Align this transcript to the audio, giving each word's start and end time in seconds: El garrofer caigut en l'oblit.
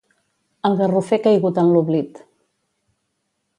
El 0.69 0.77
garrofer 0.79 1.19
caigut 1.27 1.61
en 1.65 1.71
l'oblit. 1.75 2.25